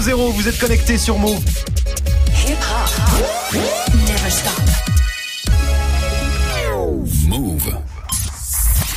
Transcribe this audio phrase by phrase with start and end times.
[0.00, 1.40] 00, vous êtes connectés sur Move.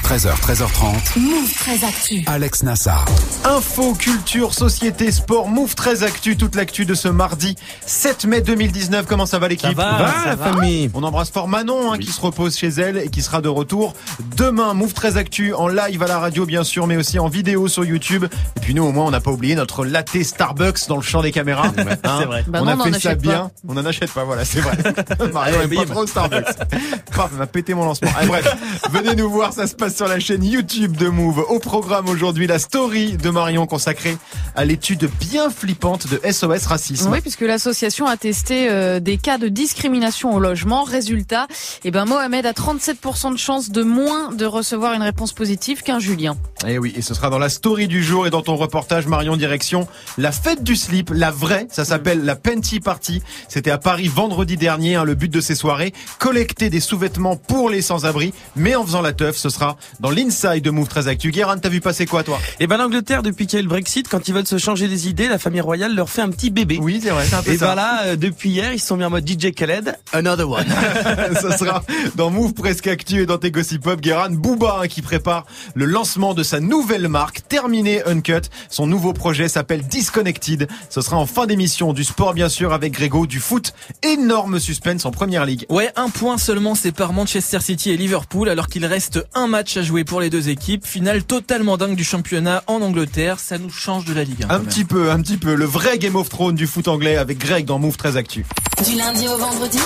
[0.08, 1.20] 13h, 13h30.
[1.20, 2.24] Move très actu.
[2.28, 3.04] Alex Nassar.
[3.44, 9.06] Info, culture, société, sport, Move très actu, toute l'actu de ce mardi 7 mai 2019.
[9.06, 9.78] Comment ça va l'équipe?
[9.78, 10.90] La famille.
[10.94, 13.96] On embrasse fort Manon hein, qui se repose chez elle et qui sera de retour
[14.38, 14.74] demain.
[14.74, 17.84] Move très actu en live à la radio bien sûr, mais aussi en vidéo sur
[17.84, 18.24] YouTube.
[18.56, 21.22] Et puis nous au moins on n'a pas oublié notre latte Starbucks dans le champ
[21.22, 21.68] des caméras.
[21.78, 22.46] Hein, c'est vrai.
[22.48, 23.52] Bah on non, a on en fait ça achète bien.
[23.68, 24.78] On en achète pas, voilà, c'est vrai.
[25.34, 26.46] Mario aime pas trop Starbucks.
[27.14, 28.10] Paf, il m'a pété mon lancement.
[28.18, 28.56] Allez, bref,
[28.90, 31.44] venez nous voir, ça se passe sur la chaîne YouTube de Move.
[31.50, 34.16] Au programme aujourd'hui, la story de Marion consacrée
[34.56, 37.10] à l'étude bien flippante de SOS Racisme.
[37.12, 40.84] Oui, puisque l'association a testé euh, des cas de discrimination au logement.
[40.84, 41.48] Résultat,
[41.84, 45.98] eh ben Mohamed a 37% de chance de moins de recevoir une réponse positive qu'un
[45.98, 46.38] Julien.
[46.68, 49.08] Et Eh oui, et ce sera dans la story du jour et dans ton reportage
[49.08, 49.88] Marion direction
[50.20, 53.24] la fête du slip, la vraie, ça s'appelle la Penty Party.
[53.48, 57.72] C'était à Paris vendredi dernier, hein, le but de ces soirées, collecter des sous-vêtements pour
[57.72, 61.32] les sans-abri, mais en faisant la teuf, ce sera dans l'inside de Move 13 Actu.
[61.32, 62.40] Guérin, t'as vu passer quoi toi?
[62.60, 64.88] Et ben l'Angleterre, depuis qu'il y a eu le Brexit, quand ils veulent se changer
[64.88, 66.80] les idées, la famille royale leur fait un petit bébé.
[66.82, 67.68] Oui, c'est vrai, c'est un peu Et ça.
[67.68, 70.66] ben là, euh, depuis hier, ils se sont mis en mode DJ Khaled, another one.
[71.42, 71.84] ça sera
[72.16, 74.00] dans Move Presque Actu et dans tes Gossip Pop.
[74.02, 78.50] Guérin, Booba hein, qui prépare le lancement de sa nouvelle marque, Terminé Uncut.
[78.70, 80.68] Son nouveau projet s'appelle Disconnected.
[80.90, 83.74] Ce sera en fin d'émission du sport bien sûr avec Grégo, du foot.
[84.04, 85.66] Énorme suspense en première ligue.
[85.70, 89.84] Ouais, un point seulement sépare Manchester City et Liverpool alors qu'il reste un match à
[89.84, 90.86] jouer pour les deux équipes.
[90.86, 93.40] Finale totalement dingue du championnat en Angleterre.
[93.40, 94.54] Ça nous change de la Ligue 1.
[94.54, 95.54] Un petit peu, un petit peu.
[95.56, 98.46] Le vrai Game of Thrones du foot anglais avec Greg dans Move 13 Actu.
[98.86, 99.80] Du lundi au vendredi.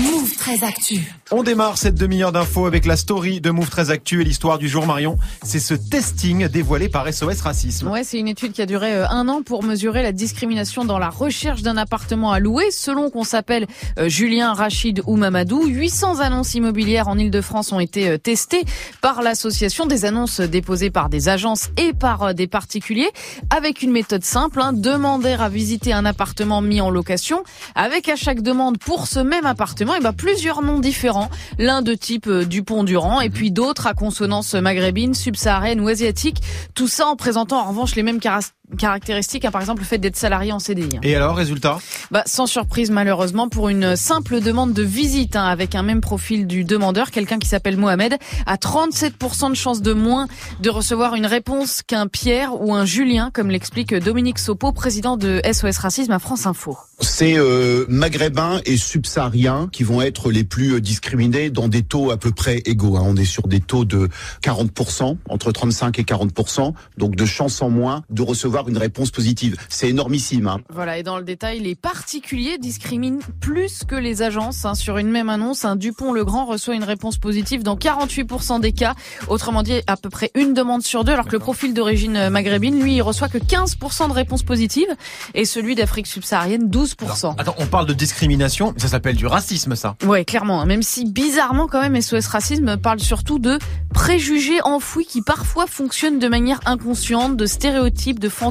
[0.00, 1.12] Move très actu.
[1.30, 4.66] On démarre cette demi-heure d'infos avec la story de Move 13 Actu et l'histoire du
[4.66, 5.18] jour Marion.
[5.42, 7.88] C'est ce testing dévoilé par SOS Racisme.
[7.88, 10.98] Ouais, c'est une étude qui a duré euh, un an pour mesurer la discrimination dans
[10.98, 12.70] la recherche d'un appartement à louer.
[12.70, 13.66] Selon qu'on s'appelle
[13.98, 18.64] euh, Julien, Rachid ou Mamadou, 800 annonces immobilières en Ile-de-France ont été euh, testées
[19.02, 19.84] par l'association.
[19.84, 23.10] Des annonces déposées par des agences et par des particuliers
[23.50, 28.16] avec une méthode simple, hein, demander à visiter un appartement mis en location avec à
[28.16, 31.28] chaque demande pour ce même appartement et ben, plusieurs noms différents.
[31.58, 36.38] L'un de type euh, Dupont-Durand et puis d'autres à consonance maghrébine, subsaharienne ou asiatique.
[36.74, 39.98] Tout ça en présentant en revanche les mêmes caras- caractéristiques, hein, par exemple le fait
[39.98, 40.96] d'être salarié en CDI.
[40.96, 41.00] hein.
[41.02, 41.78] Et alors, résultat?
[42.10, 46.46] Bah, sans surprise malheureusement pour une simple demande de visite hein, avec un même profil
[46.46, 48.16] du demandeur, quelqu'un qui s'appelle Mohamed
[48.46, 50.26] a 37% de chance de moins
[50.60, 55.40] de recevoir une réponse qu'un Pierre ou un Julien, comme l'explique Dominique Sopo, président de
[55.50, 56.76] SOS Racisme à France Info.
[57.00, 62.10] C'est euh, maghrébins et subsahariens qui vont être les plus euh, discriminés dans des taux
[62.10, 62.96] à peu près égaux.
[62.96, 63.02] hein.
[63.06, 64.08] On est sur des taux de
[64.42, 69.56] 40%, entre 35 et 40%, donc de chance en moins de recevoir une réponse positive.
[69.68, 70.46] C'est énormissime.
[70.48, 70.60] hein.
[70.70, 74.64] Voilà, et dans le détail, les particuliers discriminent plus que les agences.
[74.64, 74.74] hein.
[74.74, 78.94] Sur une même annonce, un Dupont-Legrand reçoit une réponse positive dans 48% des cas.
[79.28, 82.80] Autrement dit, à peu près une demande sur deux, alors que le profil d'origine maghrébine,
[82.80, 84.94] lui, il reçoit que 15% de réponses positives,
[85.34, 87.34] et celui d'Afrique subsaharienne, 12%.
[87.38, 89.96] Attends, on parle de discrimination, mais ça s'appelle du racisme, ça.
[90.04, 90.60] Ouais, clairement.
[90.62, 90.66] hein.
[90.66, 93.58] Même si bizarrement, quand même, SOS Racisme parle surtout de
[93.92, 98.49] préjugés enfouis qui parfois fonctionnent de manière inconsciente, de stéréotypes, de fantasmes.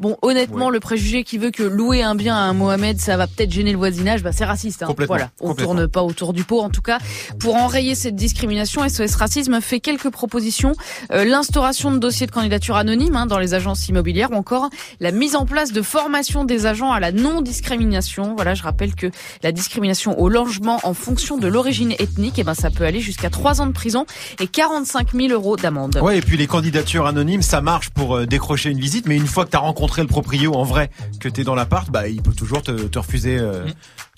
[0.00, 3.26] Bon, honnêtement, le préjugé qui veut que louer un bien à un Mohamed, ça va
[3.26, 4.82] peut-être gêner le voisinage, bah c'est raciste.
[4.82, 4.94] Hein.
[5.06, 6.60] Voilà, on tourne pas autour du pot.
[6.60, 6.98] En tout cas,
[7.38, 10.74] pour enrayer cette discrimination, SOS Racisme fait quelques propositions
[11.12, 15.10] Euh, l'instauration de dossiers de candidature anonymes hein, dans les agences immobilières ou encore la
[15.12, 18.34] mise en place de formation des agents à la non-discrimination.
[18.34, 19.08] Voilà, je rappelle que
[19.42, 23.30] la discrimination au logement en fonction de l'origine ethnique, eh ben ça peut aller jusqu'à
[23.30, 24.06] 3 ans de prison
[24.40, 25.98] et 45 000 euros d'amende.
[26.02, 29.26] Ouais, et puis les candidatures anonymes, ça marche pour euh, décrocher une visite, mais une
[29.26, 30.90] fois que t'as rencontré le proprio en vrai,
[31.20, 33.66] que t'es dans l'appart, bah il peut toujours te, refuser, euh,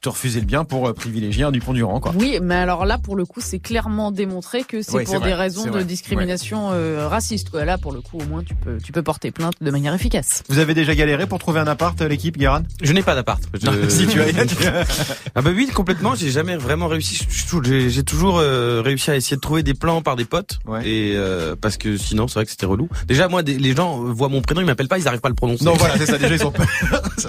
[0.01, 2.13] te refuser le bien pour euh, privilégier un Dupont-Durand, quoi.
[2.19, 5.21] Oui, mais alors là, pour le coup, c'est clairement démontré que c'est Oui, pour c'est
[5.21, 5.85] des vrai, raisons de vrai.
[5.85, 7.51] discrimination euh, raciste.
[7.51, 7.65] Quoi.
[7.67, 10.43] Là, pour le coup, au moins, tu peux, tu peux porter plainte de manière efficace.
[10.49, 12.63] Vous avez déjà galéré pour trouver un appart, euh, l'équipe, Guérin?
[12.83, 13.43] Je n'ai pas d'appart.
[13.55, 14.25] Je- Si tu as,
[15.35, 16.15] Ah bah oui, complètement.
[16.15, 17.19] J'ai jamais vraiment réussi.
[17.65, 20.59] J'ai j'ai toujours euh, réussi à essayer de trouver des plans par des potes.
[20.67, 20.81] Ouais.
[20.89, 22.89] Et euh, parce que sinon, c'est vrai que c'était relou.
[23.07, 25.31] Déjà, moi, des- les gens voient mon prénom, ils m'appellent pas, ils arrivent pas à
[25.31, 25.65] le prononcer.
[25.65, 26.17] non, voilà, c'est ça.
[26.19, 26.67] Déjà, ils ont peur.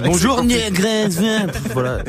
[0.05, 0.41] Bonjour.
[1.73, 1.99] Voilà.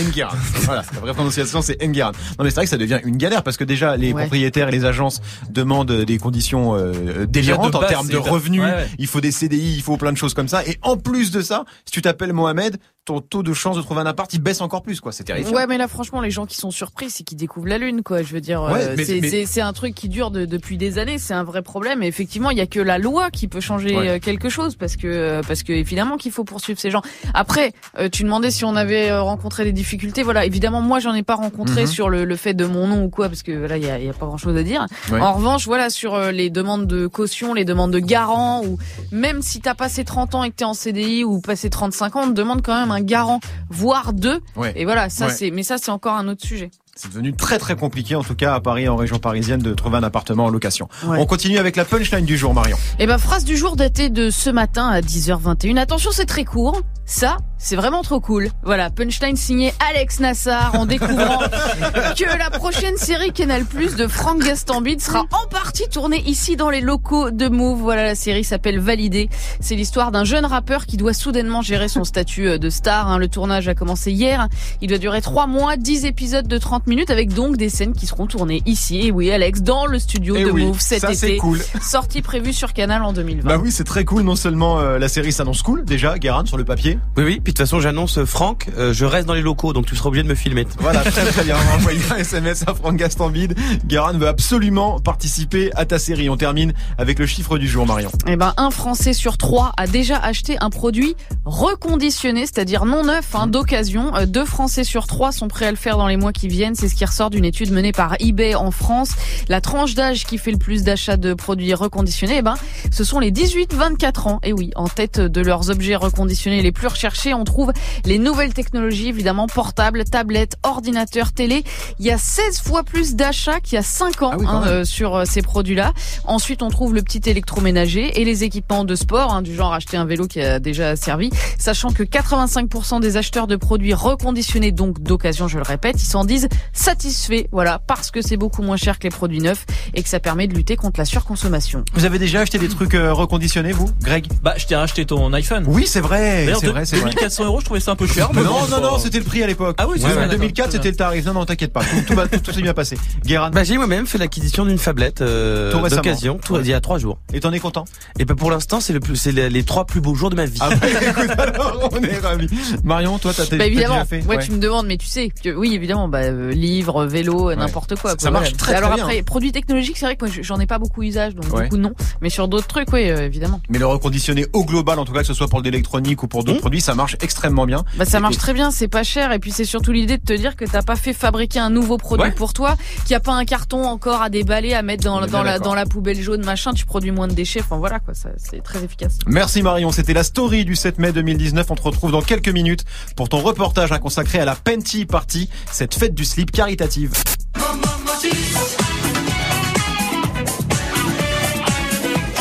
[0.00, 0.36] Ngueran.
[0.64, 2.12] Voilà, la vraie prononciation c'est Ngueran.
[2.38, 4.22] Non mais c'est vrai que ça devient une galère parce que déjà les Ouais.
[4.22, 5.20] propriétaires et les agences
[5.50, 8.88] demandent des conditions euh, délirantes de en termes de revenus, ouais, ouais.
[8.98, 11.40] il faut des CDI, il faut plein de choses comme ça et en plus de
[11.42, 14.60] ça, si tu t'appelles Mohamed, ton taux de chance de trouver un appart il baisse
[14.60, 15.12] encore plus quoi.
[15.12, 15.52] C'est terrifiant.
[15.54, 18.22] Ouais, mais là, franchement, les gens qui sont surpris, c'est qu'ils découvrent la lune, quoi.
[18.22, 21.18] Je veux dire, Ouais, euh, c'est mais- un truc qui dure de- depuis des années.
[21.18, 22.02] C'est un vrai problème.
[22.02, 24.08] Et effectivement, il y a que la loi qui peut changer Ouais.
[24.08, 27.02] euh, quelque chose, parce que euh, parce que évidemment qu'il faut poursuivre ces gens.
[27.34, 30.22] Après, euh, tu demandais si on avait euh, rencontré des difficultés.
[30.22, 31.86] Voilà, évidemment, moi, j'en ai pas rencontré Mhm.
[31.86, 33.98] sur le, le fait de mon nom ou quoi, parce que là, il y a,
[33.98, 34.86] y a pas grand-chose à dire.
[35.12, 35.20] Ouais.
[35.20, 38.78] En revanche, voilà, sur les demandes de caution, les demandes de garant, ou
[39.12, 42.22] même si t'as passé 30 ans et que t'es en CDI ou passé 35 ans,
[42.24, 44.40] on te demande quand même un garant, voire deux.
[44.56, 44.72] Ouais.
[44.76, 45.32] Et voilà, ça Ouais.
[45.32, 46.70] c'est, mais ça c'est encore un autre sujet.
[46.96, 49.96] C'est devenu très très compliqué en tout cas à Paris en région parisienne de trouver
[49.96, 50.88] un appartement en location.
[51.04, 51.18] Ouais.
[51.18, 52.76] On continue avec la punchline du jour Marion.
[53.00, 55.76] Et ben phrase du jour datée de ce matin à 10h21.
[55.76, 56.80] Attention, c'est très court.
[57.06, 58.48] Ça, c'est vraiment trop cool.
[58.62, 61.38] Voilà, punchline signé Alex Nassar en découvrant
[62.18, 66.70] que la prochaine série Canal Plus de Franck Gastambide sera en partie tournée ici dans
[66.70, 67.78] les locaux de Move.
[67.80, 69.28] Voilà, la série s'appelle Validé.
[69.60, 73.08] C'est l'histoire d'un jeune rappeur qui doit soudainement gérer son statut euh, de star.
[73.08, 73.18] hein.
[73.18, 74.48] Le tournage a commencé hier.
[74.80, 78.06] Il doit durer trois mois, 10 épisodes de 30 minutes avec donc des scènes qui
[78.06, 79.06] seront tournées ici.
[79.06, 81.36] Et oui, Alex, dans le studio Eh de oui, Move cet ça c'est été.
[81.36, 81.60] cool.
[81.82, 83.46] Sortie prévue sur Canal en 2020.
[83.46, 84.22] Bah oui, c'est très cool.
[84.22, 86.93] Non seulement euh, la série s'annonce cool déjà, Guérin sur le papier.
[87.16, 87.40] Oui, oui.
[87.42, 89.96] Puis de toute façon, j'annonce euh, Franck, euh, je reste dans les locaux, donc tu
[89.96, 90.66] seras obligé de me filmer.
[90.78, 91.56] Voilà, très très bien.
[91.56, 93.54] On va envoyer un SMS à Franck Gastambide.
[93.86, 96.28] Guérin veut absolument participer à ta série.
[96.28, 98.10] On termine avec le chiffre du jour Marion.
[98.26, 103.34] Eh ben, un Français sur trois a déjà acheté un produit reconditionné, c'est-à-dire non neuf,
[103.34, 104.14] hein, d'occasion.
[104.16, 106.74] Euh, Deux Français sur trois sont prêts à le faire dans les mois qui viennent.
[106.74, 109.10] C'est ce qui ressort d'une étude menée par eBay en France.
[109.48, 112.54] La tranche d'âge qui fait le plus d'achats de produits reconditionnés, eh ben,
[112.90, 114.40] ce sont les 18-24 ans.
[114.42, 117.72] Et oui, en tête de leurs objets reconditionnés les plus recherchés, on trouve
[118.04, 121.64] les nouvelles technologies, évidemment, portables, tablettes, ordinateurs, télé.
[121.98, 124.62] Il y a 16 fois plus d'achats qu'il y a 5 ans Ah oui, hein,
[124.66, 125.92] euh, sur euh, ces produits-là.
[126.24, 129.96] Ensuite, on trouve le petit électroménager et les équipements de sport, hein, du genre acheter
[129.96, 131.30] un vélo qui a déjà servi.
[131.58, 136.24] Sachant que 85% des acheteurs de produits reconditionnés, donc d'occasion, je le répète, ils s'en
[136.24, 140.08] disent satisfaits, voilà, parce que c'est beaucoup moins cher que les produits neufs et que
[140.08, 141.84] ça permet de lutter contre la surconsommation.
[141.94, 144.26] Vous avez déjà acheté des trucs euh, reconditionnés vous, Greg?
[144.42, 145.64] Bah, je t'ai racheté ton iPhone.
[145.66, 146.46] Oui, c'est vrai.
[146.46, 147.10] D'ailleurs, vrai, c'est vrai.
[147.10, 148.28] 2400 euros, je trouvais ça un peu cher.
[148.34, 149.76] mais Non, non, non, c'était le prix à l'époque.
[149.78, 151.24] Ah oui, c'est Ouais, vrai, ouais, d'accord, 2004, très c'était le tarif.
[151.26, 151.80] Non, non, t'inquiète pas.
[151.84, 152.98] Tout, tout, va- tout, s'est bien passé.
[153.24, 156.60] Guérin, Bah, j'ai moi-même fait l'acquisition d'une fablette euh, d'occasion, tout- Ouais.
[156.62, 157.18] il y a trois jours.
[157.32, 157.84] et t'en es content
[158.18, 160.36] Et bah, pour l'instant, c'est le plus, c'est les, les trois plus beaux jours de
[160.36, 160.58] ma vie.
[160.60, 162.48] Ah bah, écoute, alors, on est ravis.
[162.84, 164.44] Marion, toi, t'as Bah évidemment, fait ouais, Ouais.
[164.44, 168.10] tu me demandes, mais tu sais que oui, évidemment, bah, euh, livre, vélo, n'importe quoi.
[168.10, 169.04] Ça- quoi, ça marche très, très Alors bien.
[169.04, 171.76] après, produits technologiques, c'est vrai que moi, j'en ai pas beaucoup usage, donc du coup
[171.76, 171.92] non.
[172.20, 173.60] Mais sur d'autres trucs, oui, euh, évidemment.
[173.68, 176.44] Mais le reconditionné au global, en tout cas, que ce soit pour l'électronique ou pour
[176.44, 177.84] d'autres Produits, ça marche extrêmement bien.
[177.98, 180.32] Bah ça marche très bien, c'est pas cher et puis c'est surtout l'idée de te
[180.32, 182.32] dire que t'as pas fait fabriquer un nouveau produit Ouais.
[182.32, 185.26] pour toi, qu'il y a pas un carton encore à déballer, à mettre dans, la
[185.26, 185.60] d'accord.
[185.60, 188.82] dans la poubelle jaune machin, tu produis moins de déchets, enfin voilà quoi, c'est très
[188.82, 189.18] efficace.
[189.26, 191.70] Merci Marion, c'était la story du 7 mai 2019.
[191.70, 192.84] On te retrouve dans quelques minutes
[193.14, 197.12] pour ton reportage consacré à la Penty Party, cette fête du slip caritative.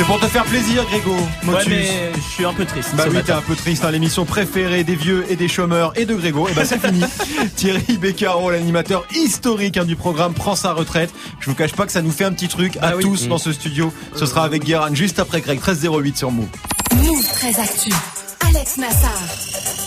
[0.03, 1.11] C'est pour te faire plaisir, Grégo.
[1.13, 1.67] Ouais, Motus.
[1.69, 2.89] mais je suis un peu triste.
[2.95, 6.03] Bah oui, t'es un peu triste, hein, l'émission préférée des vieux et des chômeurs et
[6.05, 6.49] de Grégo.
[6.49, 7.01] Et bah c'est fini.
[7.55, 11.09] Thierry Beccaro, l'animateur historique hein, du programme, prend sa retraite.
[11.39, 13.03] Je vous cache pas que ça nous fait un petit truc à Ah oui.
[13.03, 13.29] tous Mmh.
[13.29, 13.93] dans ce studio.
[14.13, 16.47] Ce sera avec Guérin juste après Greg 1308 sur Move.
[16.97, 17.89] Move très actu.
[18.45, 19.82] Alex Nassar.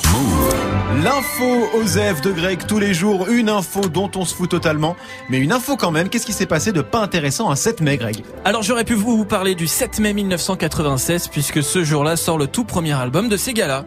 [1.02, 4.96] L'info Osef de Greg tous les jours, une info dont on se fout totalement,
[5.28, 6.08] mais une info quand même.
[6.08, 8.24] Qu'est-ce qui s'est passé de pas intéressant un 7 mai, Greg?
[8.44, 12.65] Alors j'aurais pu vous parler du 7 mai 1996 puisque ce jour-là sort le tout
[12.65, 13.84] premier album de ces gars-là.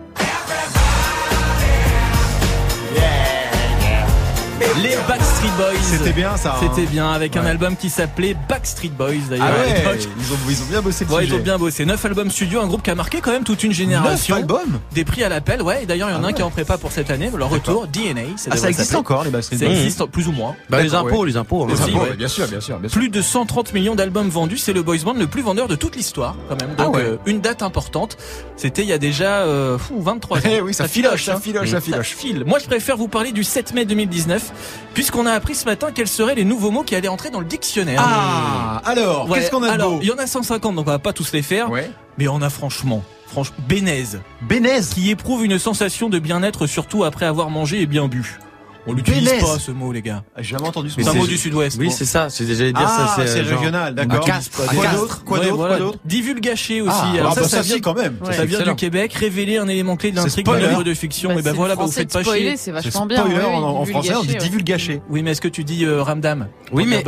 [4.78, 5.80] Les Backstreet Boys.
[5.82, 6.56] C'était bien ça.
[6.56, 9.48] hein C'était bien avec un album qui s'appelait Backstreet Boys d'ailleurs.
[9.50, 11.86] Ah ouais, ils ont, ils ont bien bossé le Ouais, ils ont bien bossé.
[11.86, 14.36] Neuf albums studio, un groupe qui a marqué quand même toute une Neuf génération.
[14.36, 15.84] albums Des prix à l'appel, ouais.
[15.84, 17.32] Et d'ailleurs, il y en a Ah un qui est en prépa pour cette année.
[17.36, 18.22] Leur retour, DNA.
[18.52, 20.56] Ah, ça existe encore les Backstreet Ça Boys existe plus ou moins.
[20.70, 21.28] Bah, les impôts, ouais.
[21.30, 21.66] les impôts.
[21.68, 22.16] Les Aussi, impôts, ouais.
[22.16, 22.98] bien sûr, bien sûr, bien sûr.
[23.00, 25.96] Plus de 130 millions d'albums vendus, c'est le boys band le plus vendeur de toute
[25.96, 26.76] l'histoire, quand même.
[26.78, 27.02] Ah Donc ouais.
[27.04, 28.18] euh, une date importante.
[28.56, 30.42] C'était il y a déjà euh, fou, 23 ans.
[30.46, 31.40] Eh oui, ça filoche, ça hein.
[31.42, 32.10] filoche, ça Ça filoche.
[32.16, 32.44] file.
[32.46, 34.52] Moi, je préfère vous parler du 7 mai 2019,
[34.94, 37.46] puisqu'on a appris ce matin quels seraient les nouveaux mots qui allaient entrer dans le
[37.46, 38.02] dictionnaire.
[38.04, 40.88] Ah, alors, Ouais, qu'est-ce qu'on a de alors, beau il y en a 150, donc
[40.88, 41.70] on va pas tous les faire.
[41.70, 41.90] Ouais.
[42.18, 44.82] Mais on a franchement, franchement, bénaise, Bénez.
[44.94, 48.40] qui éprouve une sensation de bien-être, surtout après avoir mangé et bien bu.
[48.88, 49.44] On l'utilise Bénès.
[49.44, 50.24] pas ce mot, les gars.
[50.36, 51.10] Ah, J'ai jamais entendu ce C'est mot.
[51.10, 51.78] un c'est- mot du sud-ouest.
[51.80, 51.92] Oui, Bon.
[51.92, 52.30] c'est ça.
[52.30, 53.28] C'est j'allais dire Ah, ça.
[53.28, 54.26] c'est genre- régional, d'accord.
[54.28, 55.56] Un Quoi d'autre Quoi d'autre.
[55.58, 56.92] Quoi d'autre Divulgacher aussi.
[56.94, 58.16] Ah, Alors ah, ça, bah, ça ça, vient, si, quand même.
[58.32, 59.14] Ça vient du Québec.
[59.14, 61.30] Révéler un élément clé de C'est l'intrigue d'un livre de fiction.
[61.30, 62.58] Bah, et ben c'est voilà, bah, vous faites de pas chier.
[62.58, 63.24] c'est vachement bien.
[63.26, 65.02] en, français, on dit divulgacher.
[65.10, 67.04] Oui, mais est-ce que tu dis euh, ramdam Oui, mais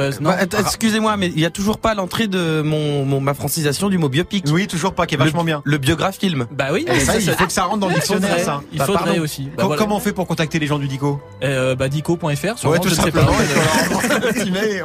[0.59, 4.45] excusez-moi, mais il y a toujours pas l'entrée de mon, ma francisation du mot biopic.
[4.51, 5.61] Oui, toujours pas, qui est vachement bien.
[5.63, 6.47] Le biographie-film.
[6.51, 8.61] Bah oui, ça, il faut que ça rentre dans le dictionnaire, ça.
[8.73, 9.49] il faudrait aussi.
[9.77, 11.19] Comment on fait pour contacter les gens du Dico?
[11.61, 13.21] Euh, bah, dico.fr, sûrement, Ouais, tout je sais pas.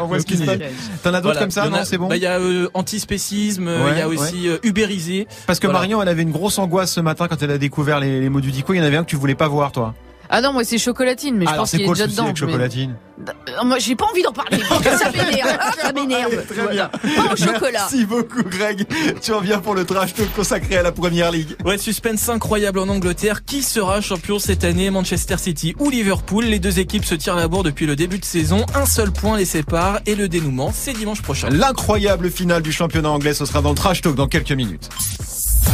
[0.01, 0.59] on voit ce qui se passe.
[1.03, 1.41] T'en as d'autres Voilà.
[1.41, 4.09] comme ça Non, c'est bon Bah, il y a euh, antispécisme, euh, il y a
[4.09, 5.27] aussi euh, ubérisé.
[5.47, 5.67] Parce que.
[5.67, 8.41] Marion, elle avait une grosse angoisse ce matin quand elle a découvert les, les mots
[8.41, 8.73] du Dico.
[8.73, 9.95] Il y en avait un que tu voulais pas voir, toi.
[10.31, 12.35] Ah non, moi c'est chocolatine, mais je Alors, pense c'est qu'il est déjà dedans.
[12.35, 12.97] chocolatine
[13.29, 14.59] Euh, Moi j'ai pas envie d'en parler.
[14.69, 15.59] parce que ça m'énerve.
[15.81, 16.45] Ça m'énerve.
[16.47, 16.89] Très bien.
[16.89, 17.71] Pas au chocolat.
[17.73, 18.87] Merci beaucoup, Greg.
[19.23, 21.57] Tu reviens pour le trash talk consacré à la première ligue.
[21.65, 23.45] Ouais, suspense incroyable en Angleterre.
[23.45, 26.45] Qui sera champion cette année Manchester City ou Liverpool?
[26.45, 28.67] Les deux équipes se tirent la bourre depuis le début de saison.
[28.75, 31.49] Un seul point les sépare et le dénouement, c'est dimanche prochain.
[31.51, 34.89] L'incroyable finale du championnat anglais, ce sera dans le trash talk dans quelques minutes.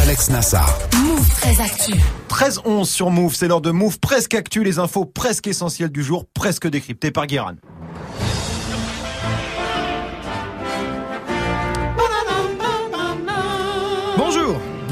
[0.01, 0.79] Alex Nassar.
[1.05, 1.93] Move très actu.
[2.29, 6.27] 13-11 sur Move, c'est l'heure de Move presque actu, les infos presque essentielles du jour,
[6.35, 7.57] presque décryptées par Guérin.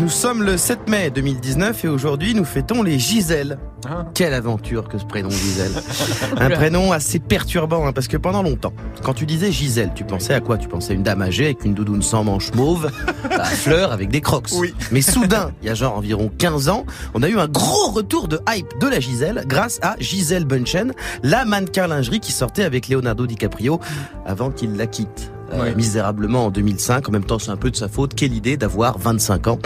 [0.00, 3.58] Nous sommes le 7 mai 2019 et aujourd'hui nous fêtons les Gisèle.
[3.86, 4.06] Ah.
[4.14, 5.72] Quelle aventure que ce prénom Gisèle.
[6.38, 10.32] Un prénom assez perturbant hein, parce que pendant longtemps, quand tu disais Gisèle, tu pensais
[10.32, 10.56] à quoi?
[10.56, 12.90] Tu pensais à une dame âgée avec une doudoune sans manches mauve,
[13.30, 14.48] à fleurs avec des crocs.
[14.52, 14.74] Oui.
[14.90, 18.28] Mais soudain, il y a genre environ 15 ans, on a eu un gros retour
[18.28, 20.92] de hype de la Gisèle grâce à Gisèle Bunchen,
[21.22, 23.80] la mannequin lingerie qui sortait avec Leonardo DiCaprio
[24.24, 25.30] avant qu'il la quitte.
[25.52, 27.08] Euh, misérablement en 2005.
[27.08, 28.14] En même temps, c'est un peu de sa faute.
[28.14, 29.58] Quelle idée d'avoir 25 ans.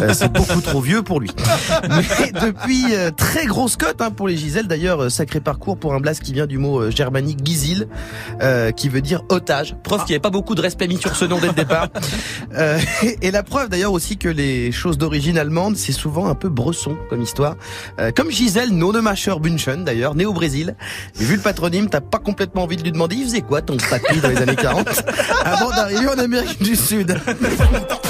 [0.00, 1.30] Euh, c'est beaucoup trop vieux pour lui.
[1.88, 4.66] Mais depuis, euh, très grosse cote hein, pour les Gisèle.
[4.66, 7.88] D'ailleurs, sacré parcours pour un blast qui vient du mot euh, germanique Gisil,
[8.42, 9.76] euh, qui veut dire otage.
[9.82, 11.88] Preuve qu'il n'y avait pas beaucoup de respect mis sur ce nom dès le départ.
[12.56, 16.34] Euh, et, et la preuve d'ailleurs aussi que les choses d'origine allemande, c'est souvent un
[16.34, 17.54] peu bresson comme histoire.
[18.00, 20.74] Euh, comme Gisèle Nonemacher Bunchen d'ailleurs, né au Brésil.
[21.18, 23.76] Mais vu le patronyme, t'as pas complètement envie de lui demander, il faisait quoi ton
[23.76, 24.88] papy dans les années 40
[25.44, 27.16] avant d'arriver en Amérique du Sud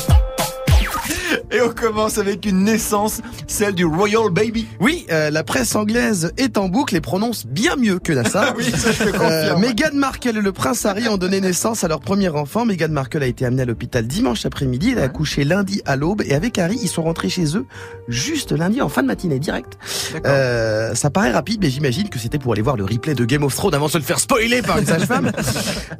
[1.52, 4.68] Et on commence avec une naissance, celle du Royal Baby.
[4.80, 8.54] Oui, euh, la presse anglaise est en boucle et prononce bien mieux que Nassar.
[8.56, 9.56] Oui, ça je te Euh.
[9.56, 12.64] Meghan Markle et le prince Harry ont donné naissance à leur premier enfant.
[12.64, 14.90] Meghan Markle a été amenée à l'hôpital dimanche après-midi.
[14.92, 16.22] Elle a accouché lundi à l'aube.
[16.24, 17.66] Et avec Harry, ils sont rentrés chez eux
[18.08, 19.78] juste lundi en fin de matinée, direct.
[20.26, 23.42] Euh, ça paraît rapide, mais j'imagine que c'était pour aller voir le replay de Game
[23.42, 25.32] of Thrones avant de se le faire spoiler par une sage-femme.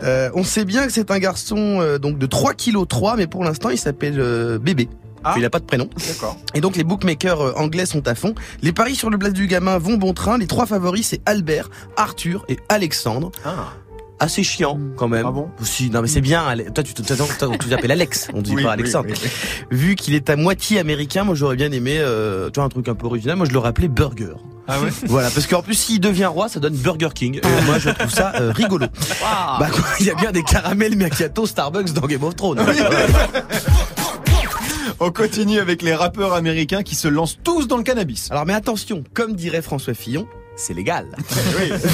[0.03, 3.27] Euh, on sait bien que c'est un garçon euh, donc de 3 kg 3, mais
[3.27, 4.89] pour l'instant, il s'appelle euh, Bébé.
[5.25, 5.35] Ah.
[5.37, 5.89] Il a pas de prénom.
[6.09, 6.37] D'accord.
[6.55, 8.35] Et donc les bookmakers euh, anglais sont à fond.
[8.63, 10.39] Les paris sur le blast du gamin vont bon train.
[10.39, 13.31] Les trois favoris c'est Albert, Arthur et Alexandre.
[13.45, 13.73] Ah.
[14.23, 15.25] Assez chiant quand même.
[15.27, 15.49] Ah bon?
[15.63, 16.45] Si, non mais c'est bien.
[16.75, 19.09] Toi tu t'appelles Alex, on dit Oui, pas Alexandre.
[19.09, 19.31] oui, oui.
[19.71, 22.89] Vu qu'il est à moitié américain, moi j'aurais bien aimé, euh, tu vois un truc
[22.89, 23.37] un peu original.
[23.37, 24.35] Moi je l'aurais appelé Burger.
[24.69, 24.91] Ah ouais?
[25.07, 27.41] Voilà, parce qu'en plus s'il devient roi, ça donne Burger King.
[27.43, 28.87] Et moi je trouve ça euh, rigolo.
[29.21, 32.61] Bah quoi, il y a bien des caramels macchiato Starbucks dans Game of Thrones.
[35.03, 38.31] On continue avec les rappeurs américains qui se lancent tous dans le cannabis.
[38.31, 41.07] Alors mais attention, comme dirait François Fillon, c'est légal.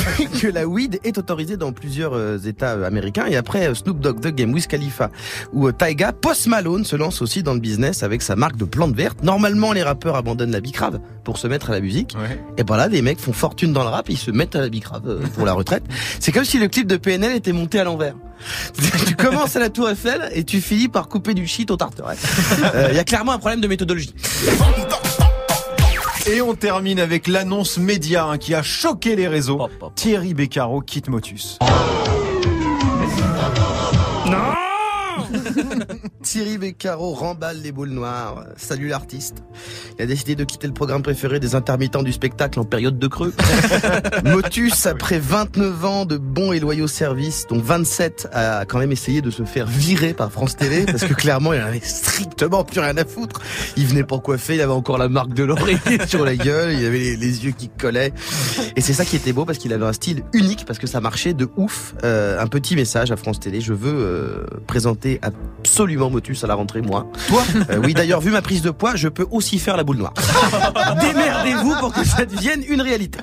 [0.41, 3.27] que la weed est autorisée dans plusieurs euh, États euh, américains.
[3.27, 5.11] Et après euh, Snoop Dogg, The Game, Wiz Khalifa
[5.53, 8.65] ou euh, Tyga, Post Malone se lance aussi dans le business avec sa marque de
[8.65, 9.23] plantes vertes.
[9.23, 12.15] Normalement, les rappeurs abandonnent la bicrave pour se mettre à la musique.
[12.17, 12.39] Ouais.
[12.57, 14.61] Et ben là, des mecs font fortune dans le rap et ils se mettent à
[14.61, 15.85] la bicrave euh, pour la retraite.
[16.21, 18.15] C'est comme si le clip de PNL était monté à l'envers.
[19.07, 22.17] tu commences à la Tour Eiffel et tu finis par couper du shit au tarteret.
[22.91, 24.15] Il y a clairement un problème de méthodologie.
[26.29, 29.69] Et on termine avec l'annonce média hein, qui a choqué les réseaux.
[29.95, 31.59] Thierry Beccaro quitte Motus.
[36.23, 38.45] Thierry Beccaro remballe les boules noires.
[38.57, 39.43] Salut l'artiste.
[39.99, 43.07] Il a décidé de quitter le programme préféré des intermittents du spectacle en période de
[43.07, 43.33] creux.
[44.25, 49.23] Motus, après 29 ans de bons et loyaux services, dont 27 a quand même essayé
[49.23, 52.81] de se faire virer par France Télé, parce que clairement, il en avait strictement plus
[52.81, 53.41] rien à foutre.
[53.77, 56.85] Il venait pour coiffer, il avait encore la marque de l'oreiller sur la gueule, il
[56.85, 58.13] avait les, les yeux qui collaient.
[58.77, 61.01] Et c'est ça qui était beau, parce qu'il avait un style unique, parce que ça
[61.01, 61.95] marchait de ouf.
[62.05, 66.55] Euh, un petit message à France Télé, je veux euh, présenter absolument Motus à la
[66.55, 67.07] rentrée, moi.
[67.29, 69.97] Toi Euh, Oui, d'ailleurs, vu ma prise de poids, je peux aussi faire la boule
[69.99, 70.15] noire.
[71.01, 73.19] Démerdez-vous pour que ça devienne une réalité.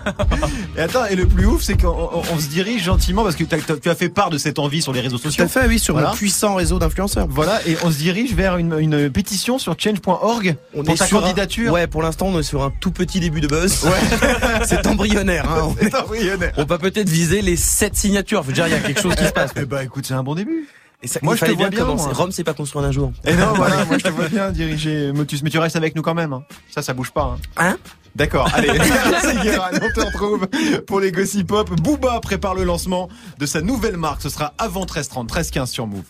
[0.77, 3.43] Et attends, et le plus ouf, c'est qu'on on- on se dirige gentiment parce que
[3.43, 5.43] tu as fait part de cette envie sur les réseaux Tout sociaux.
[5.43, 6.09] à fait, oui, sur Voilà.
[6.09, 7.27] mon puissant réseau d'influenceurs.
[7.29, 11.17] Voilà, et on se dirige vers une, une pétition sur change.org pour est ta sur
[11.17, 11.71] un- candidature.
[11.71, 13.85] Ouais, pour l'instant, on est sur un tout petit début de buzz.
[14.65, 15.45] c'est embryonnaire.
[15.49, 15.61] Hein.
[15.69, 16.53] On- C'est embryonnaire.
[16.57, 18.41] On peut peut-être viser les 7 signatures.
[18.43, 19.51] Je veux dire, il y a quelque chose qui se passe.
[19.55, 20.67] Eh bah écoute, c'est un bon début.
[21.03, 21.83] Et ça, Moi, je te vois bien.
[21.85, 23.11] Rome, c'est pas construit en un jour.
[23.25, 26.01] Et non, voilà, moi je te vois bien diriger Motus, mais tu restes avec nous
[26.01, 26.31] quand même.
[26.33, 26.43] hein.
[26.73, 27.35] Ça, ça bouge pas.
[27.57, 27.77] Hein, Hein?
[28.15, 30.47] D'accord, allez, merci Guérin, on te retrouve
[30.85, 31.69] pour les Gossip Pop.
[31.81, 36.03] Booba prépare le lancement de sa nouvelle marque, ce sera avant 13h30, 13h15 sur Move.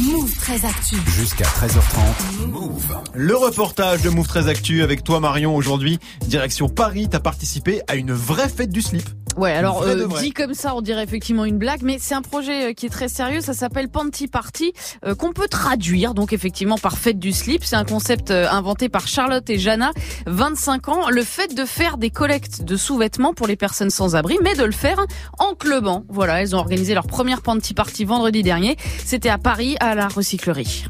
[0.00, 0.96] Move très actu.
[1.06, 2.46] Jusqu'à 13h30.
[2.48, 2.98] Move.
[3.14, 7.96] Le reportage de Move très Actu avec toi Marion aujourd'hui, direction Paris, t'as participé à
[7.96, 9.08] une vraie fête du slip.
[9.36, 12.70] Ouais, alors euh, dit comme ça, on dirait effectivement une blague, mais c'est un projet
[12.70, 13.40] euh, qui est très sérieux.
[13.40, 14.72] Ça s'appelle Panty Party,
[15.06, 17.62] euh, qu'on peut traduire donc effectivement par fête du slip.
[17.62, 19.92] C'est un concept euh, inventé par Charlotte et Jana,
[20.26, 21.08] 25 ans.
[21.08, 24.64] Le fait de faire des collectes de sous-vêtements pour les personnes sans abri, mais de
[24.64, 25.06] le faire
[25.38, 26.02] en clubant.
[26.08, 28.76] Voilà, elles ont organisé leur première Panty Party vendredi dernier.
[29.04, 30.84] C'était à Paris, à la recyclerie.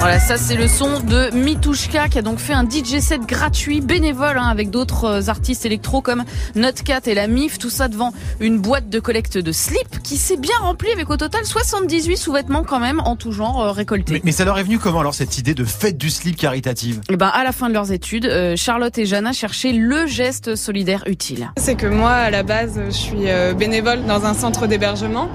[0.00, 3.82] Voilà, ça c'est le son de Mitushka qui a donc fait un DJ set gratuit,
[3.82, 8.14] bénévole, hein, avec d'autres euh, artistes électro comme Notcat et la MIF, tout ça devant
[8.40, 12.64] une boîte de collecte de slip qui s'est bien remplie avec au total 78 sous-vêtements
[12.64, 14.14] quand même en tout genre euh, récoltés.
[14.14, 17.02] Mais, mais ça leur est venu comment alors cette idée de fête du slip caritative?
[17.10, 20.56] Et ben à la fin de leurs études, euh, Charlotte et Jana cherchaient le geste
[20.56, 21.52] solidaire utile.
[21.58, 23.26] C'est que moi, à la base, je suis
[23.58, 25.28] bénévole dans un centre d'hébergement.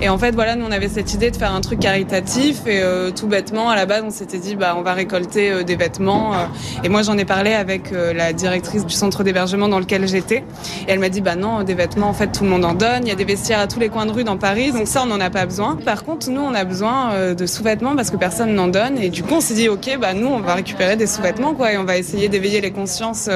[0.00, 2.66] Et en fait, voilà, nous, on avait cette idée de faire un truc caritatif.
[2.66, 5.62] Et euh, tout bêtement, à la base, on s'était dit, bah, on va récolter euh,
[5.62, 6.34] des vêtements.
[6.34, 6.46] euh.
[6.84, 10.44] et moi, j'en ai parlé avec euh, la directrice du centre d'hébergement dans lequel j'étais.
[10.86, 13.02] Et elle m'a dit, bah non, des vêtements, en fait, tout le monde en donne.
[13.02, 14.72] Il y a des vestiaires à tous les coins de rue dans Paris.
[14.72, 15.76] Donc ça, on n'en a pas besoin.
[15.76, 18.98] Par contre, nous, on a besoin de sous-vêtements parce que personne n'en donne.
[18.98, 21.72] Et du coup, on s'est dit, OK, bah, nous, on va récupérer des sous-vêtements, quoi.
[21.72, 23.28] Et on va essayer d'éveiller les consciences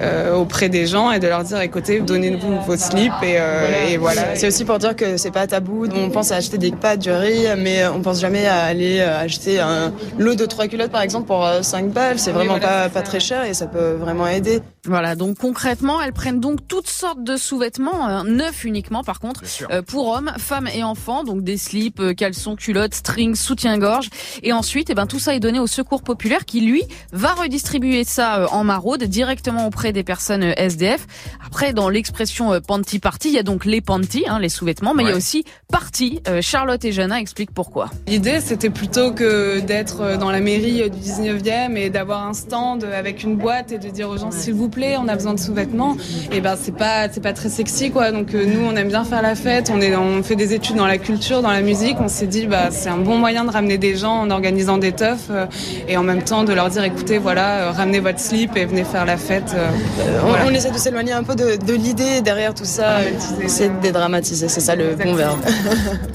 [0.00, 3.96] euh, auprès des gens et de leur dire écoutez, donnez-nous vos slips et, euh, et
[3.96, 4.34] voilà.
[4.34, 5.86] C'est aussi pour dire que c'est pas tabou.
[5.94, 9.60] On pense à acheter des pâtes, du riz, mais on pense jamais à aller acheter
[9.60, 12.18] un de trois culottes par exemple pour euh, 5 balles.
[12.18, 14.60] C'est vraiment voilà, pas, pas très cher et ça peut vraiment aider.
[14.86, 19.42] Voilà, donc concrètement, elles prennent donc toutes sortes de sous-vêtements, euh, neufs uniquement par contre,
[19.70, 24.10] euh, pour hommes, femmes et enfants, donc des slips, euh, caleçons, culottes, strings, soutien-gorge.
[24.42, 28.04] Et ensuite, eh ben, tout ça est donné au Secours Populaire qui, lui, va redistribuer
[28.04, 31.06] ça euh, en maraude directement auprès des personnes euh, SDF.
[31.44, 34.94] Après, dans l'expression euh, panty party, il y a donc les panty, hein, les sous-vêtements,
[34.94, 36.20] mais il y a aussi party.
[36.28, 37.90] Euh, Charlotte et Jana expliquent pourquoi.
[38.06, 43.22] L'idée, c'était plutôt que d'être dans la mairie du 19e et d'avoir un stand avec
[43.22, 45.96] une boîte et de dire aux gens s'il vous plaît, on a besoin de sous-vêtements.
[46.32, 48.10] Et ben c'est pas c'est pas très sexy quoi.
[48.12, 49.70] Donc euh, nous, on aime bien faire la fête.
[49.74, 51.96] On est on fait des études dans la culture, dans la musique.
[52.00, 54.92] On s'est dit bah c'est un bon moyen de ramener des gens en organisant des
[54.92, 55.46] teufs euh,
[55.88, 58.84] et en même temps de leur dire écoutez voilà, euh, ramenez votre slip et venez
[58.84, 59.54] faire la fête.
[59.54, 60.44] on, voilà.
[60.46, 62.98] on essaie de s'éloigner un peu de, de l'idée derrière tout ça.
[63.46, 65.38] C'est de dédramatiser, c'est ça le bon verbe.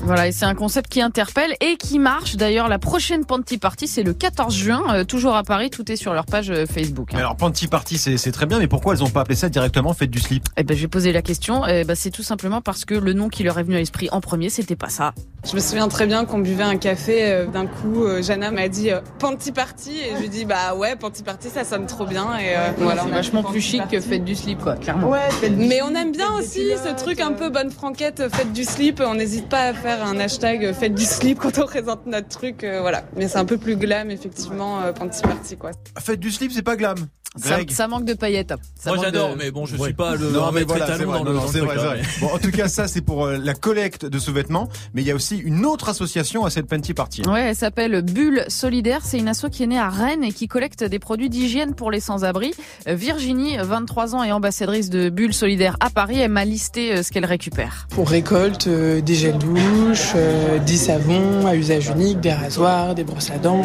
[0.03, 2.35] Voilà, et c'est un concept qui interpelle et qui marche.
[2.35, 5.69] D'ailleurs, la prochaine Panty Party, c'est le 14 juin, euh, toujours à Paris.
[5.69, 7.09] Tout est sur leur page Facebook.
[7.13, 7.17] hein.
[7.19, 9.93] Alors Panty Party c'est c'est très bien, mais pourquoi elles ont pas appelé ça directement
[9.93, 10.45] fête du slip?
[10.57, 11.67] Eh ben, je vais poser la question.
[11.67, 14.09] Eh ben, c'est tout simplement parce que le nom qui leur est venu à l'esprit
[14.11, 15.13] en premier, c'était pas ça.
[15.47, 17.31] Je me souviens très bien qu'on buvait un café.
[17.31, 20.75] euh, D'un coup, euh, Jana m'a dit euh, Panty Party et je lui dis bah
[20.75, 23.05] ouais, Panty Party ça sonne trop bien et euh, voilà.
[23.07, 24.01] on a fait Panty Party.
[24.01, 25.09] fête du slip, quoi, clairement.
[25.09, 25.19] Ouais,
[25.57, 29.01] Mais on aime bien aussi ce truc un peu bonne franquette, fête du slip.
[29.05, 32.63] On n'hésite pas à faire un hashtag fête du slip quand on présente notre truc,
[32.65, 33.03] euh, voilà.
[33.15, 35.71] Mais c'est un peu plus glam effectivement, euh, Panty Party quoi.
[35.99, 36.97] Fête du slip c'est pas glam.
[37.37, 37.69] Ça, Greg.
[37.69, 38.55] ça manque de paillettes.
[38.75, 39.83] Ça Moi j'adore, de- mais bon, je Ouais.
[39.89, 42.19] suis pas le Non, mais voilà, c'est dans non, le c'est c'est.
[42.21, 45.11] Bon, en tout cas, ça, c'est pour euh, la collecte de sous-vêtements, mais il y
[45.11, 47.21] a aussi une autre association à cette Panty Party.
[47.27, 49.01] Ouais, elle s'appelle Bulle Solidaire.
[49.03, 51.91] C'est une asso qui est née à Rennes et qui collecte des produits d'hygiène pour
[51.91, 52.53] les sans-abri.
[52.87, 57.11] Virginie, 23 ans et ambassadrice de Bulle Solidaire à Paris, elle m'a listé euh, ce
[57.11, 57.87] qu'elle récupère.
[57.97, 63.03] On récolte euh, des gels douche, euh, des savons à usage unique, des rasoirs, des
[63.03, 63.61] brosses à dents,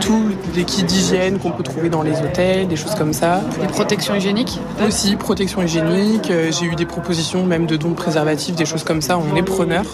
[0.00, 3.42] tout des kits d'hygiène qu'on peut trouver dans les hôtels, des choses comme ça.
[3.60, 8.54] Des protections hygiéniques Aussi protection hygiénique, j'ai eu des propositions même de dons de préservatifs,
[8.54, 9.84] des choses comme ça, on est preneur.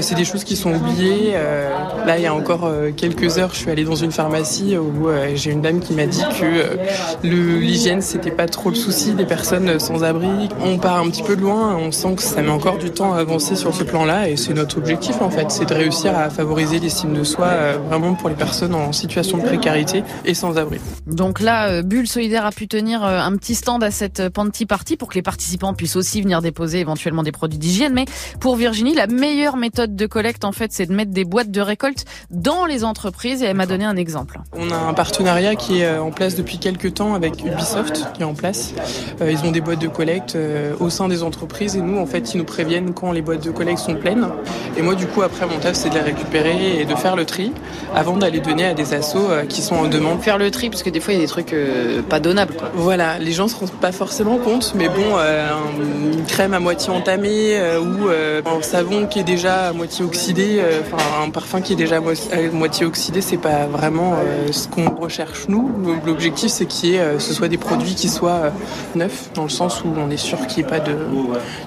[0.00, 1.32] C'est des choses qui sont oubliées.
[1.34, 1.70] euh,
[2.06, 5.08] là, il y a encore euh, quelques heures, je suis allée dans une pharmacie où
[5.08, 6.78] euh, j'ai une dame qui m'a dit que
[7.26, 10.48] l'hygiène, c'était pas trop le souci des personnes sans abri.
[10.64, 13.12] On part un petit peu de loin, on sent que ça met encore du temps
[13.14, 16.30] à avancer sur ce plan-là et c'est notre objectif en fait, c'est de réussir à
[16.30, 20.78] favoriser l'estime de soi vraiment pour les personnes en situation de précarité et sans abri.
[21.06, 25.08] Donc là, Bulle Solidaire a pu tenir un petit stand à cette Panty Party pour
[25.08, 27.92] que les participants puissent aussi venir déposer éventuellement des produits d'hygiène.
[27.92, 28.04] Mais
[28.40, 31.60] pour Virginie, la meilleure méthode de collecte, en fait, c'est de mettre des boîtes de
[31.60, 33.42] récolte dans les entreprises.
[33.42, 34.40] Et elle m'a donné un exemple.
[34.56, 38.22] On a un partenariat qui est euh, en place depuis quelques temps avec Ubisoft qui
[38.22, 38.72] est en place.
[39.20, 42.06] Euh, Ils ont des boîtes de collecte euh, au sein des entreprises et nous, en
[42.06, 44.26] fait, ils nous préviennent quand les boîtes de collecte sont pleines.
[44.76, 47.24] Et moi, du coup, après, mon taf, c'est de les récupérer et de faire le
[47.24, 47.52] tri
[47.94, 50.20] avant d'aller donner à des assos qui sont en demande.
[50.22, 52.54] Faire le tri, parce que des fois, il y a des trucs euh, pas donnables.
[52.54, 52.70] Quoi.
[52.74, 56.60] Voilà, les gens se rendent pas forcément compte, mais bon, euh, un- une crème à
[56.60, 58.08] moitié entamée euh, ou
[58.48, 60.80] un savon qui est déjà à moitié oxydé, euh,
[61.24, 64.68] un parfum qui est déjà à mo- à moitié oxydé, c'est pas vraiment euh, ce
[64.68, 65.70] qu'on recherche nous.
[66.06, 68.52] L'objectif, c'est qu'il y ait, euh, ce soit des produits qui soient
[68.94, 70.92] neufs, dans le sens où on est sûr qu'il n'y ait pas de,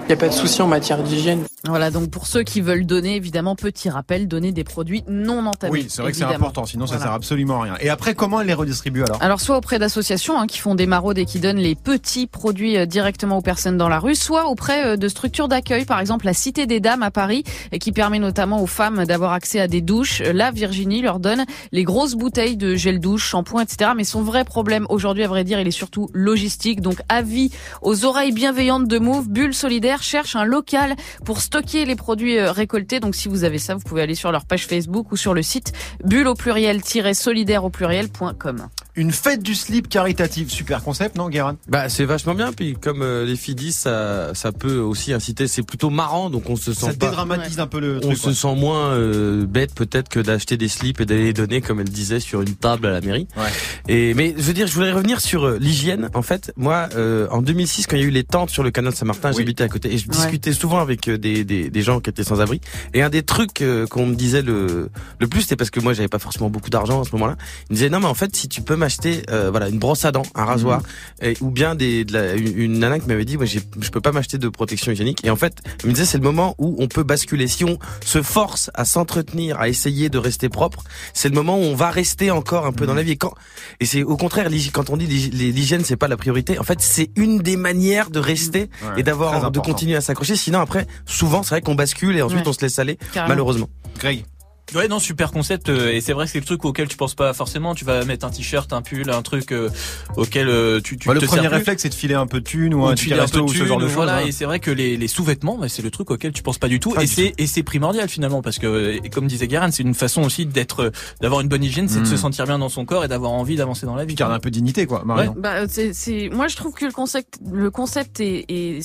[0.06, 1.42] il y a pas de souci en matière d'hygiène.
[1.66, 5.72] Voilà, donc pour ceux qui veulent donner, évidemment, petit rappel, donner des produits non entamés.
[5.72, 7.06] Oui, c'est vrai que c'est important, sinon ça Voilà.
[7.06, 7.74] sert absolument à rien.
[7.80, 9.22] Et après, comment elle les redistribue alors?
[9.22, 12.76] Alors soit auprès d'associations hein, qui font des maraudes et qui donnent les petits produits
[12.76, 16.26] euh, directement aux personnes dans la rue, soit auprès euh, de structures d'accueil, par exemple
[16.26, 19.66] la Cité des Dames à Paris, et qui permet notamment aux femmes d'avoir accès à
[19.68, 20.20] des douches.
[20.20, 23.92] Là, Virginie leur donne les grosses bouteilles de gel douche, shampoing, etc.
[23.96, 26.82] Mais son vrai problème aujourd'hui, à vrai dire, il est surtout logistique.
[26.82, 27.50] Donc avis
[27.80, 32.50] aux oreilles bienveillantes de Move, Bulle Solidaire cherche un local pour stocker les produits euh,
[32.50, 32.98] récoltés.
[32.98, 35.42] Donc si vous avez ça, vous pouvez aller sur leur page Facebook ou sur le
[35.42, 38.68] site bulle au pluriel-solidaire au pluriel.com.
[38.96, 41.56] Une fête du slip caritative, super concept, non, Guérin?
[41.68, 45.48] Bah c'est vachement bien puis comme euh, les filles disent ça ça peut aussi inciter
[45.48, 48.16] c'est plutôt marrant donc on se sent Ça pas dédramatise un peu le on truc.
[48.16, 48.34] se quoi.
[48.34, 51.88] sent moins euh, bête peut-être que d'acheter des slips et d'aller les donner comme elle
[51.88, 53.26] disait sur une table à la mairie.
[53.36, 53.48] Ouais.
[53.88, 57.26] Et mais je veux dire je voudrais revenir sur euh, l'hygiène en fait moi euh,
[57.30, 59.38] en 2006 quand il y a eu les tentes sur le canal de Saint-Martin Oui.
[59.38, 60.14] j'habitais à côté et je Ouais.
[60.14, 62.60] discutais souvent avec euh, des, des des gens qui étaient sans abri
[62.92, 65.94] et un des trucs euh, qu'on me disait le le plus c'était parce que moi
[65.94, 67.36] j'avais pas forcément beaucoup d'argent à ce moment-là
[67.68, 70.04] ils me disaient non mais en fait si tu peux m'acheter euh, voilà une brosse
[70.04, 70.80] à dents un rasoir
[71.22, 74.00] et- ou bien des de la- une, une nana qui m'avait dit moi je peux
[74.00, 75.20] pas m'acheter de protection hygiénique.
[75.24, 77.46] Et en fait elle me disait c'est le moment où on peut basculer.
[77.48, 81.62] Si on se force à s'entretenir à essayer de rester propre c'est le moment où
[81.62, 83.12] on va rester encore un peu dans la vie.
[83.12, 83.32] Et quand
[83.80, 86.80] et c'est au contraire quand on dit l'hygi- l'hygiène c'est pas la priorité en fait
[86.80, 90.36] c'est une des manières de rester Ouais, et d'avoir de continuer à s'accrocher.
[90.36, 92.48] Sinon après souvent c'est vrai qu'on bascule et ensuite Ouais.
[92.48, 93.28] on se laisse aller Carrément.
[93.30, 93.68] malheureusement.
[93.98, 94.24] Greg.
[94.74, 95.68] Ouais, non, super concept.
[95.68, 97.74] euh, et c'est vrai que c'est le truc auquel tu penses pas forcément.
[97.74, 99.68] Tu vas mettre un t-shirt, un pull, un truc euh,
[100.16, 102.44] auquel euh, tu, tu Bah, le te premier réflexe, c'est de filer un peu de
[102.44, 103.94] thunes ou, Ou un petit filer un peu resto de ou ce genre de choses.
[103.94, 104.26] voilà, hein.
[104.26, 106.68] et c'est vrai que les, les sous-vêtements, bah, c'est le truc auquel tu penses pas
[106.68, 109.70] du tout, Pas et c'est et c'est primordial finalement parce que et comme disait Guérin,
[109.70, 112.68] c'est une façon aussi d'être, d'avoir une bonne hygiène, c'est de se sentir bien dans
[112.70, 114.14] son corps et d'avoir envie d'avancer dans la vie.
[114.14, 115.34] Garder un peu de dignité, quoi, Marion.
[115.38, 118.80] Bah, c'est, c'est, moi, je trouve que le concept, le concept est, est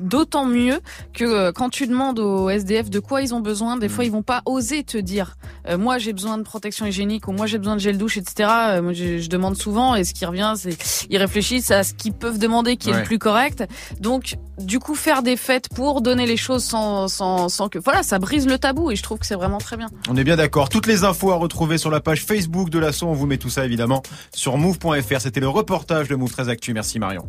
[0.00, 0.80] d'autant mieux
[1.12, 4.10] que euh, quand tu demandes aux SDF de quoi ils ont besoin, des fois, ils
[4.12, 5.36] vont pas oser te dire.
[5.68, 8.48] euh, moi, j'ai besoin de protection hygiénique ou moi, j'ai besoin de gel douche, etc.
[8.50, 10.76] Euh, moi, je, je demande souvent et ce qui revient, c'est
[11.10, 13.64] ils réfléchissent à ce qu'ils peuvent demander qui est le plus correct.
[14.00, 18.02] Donc, du coup, faire des fêtes pour donner les choses sans, sans, sans que, voilà,
[18.02, 19.88] ça brise le tabou et je trouve que c'est vraiment très bien.
[20.08, 20.68] On est bien d'accord.
[20.68, 23.06] Toutes les infos à retrouver sur la page Facebook de l'assaut.
[23.08, 24.02] On vous met tout ça évidemment
[24.34, 25.20] sur move.fr.
[25.20, 26.72] C'était le reportage de Move 13 Actu.
[26.74, 27.26] Merci Marion.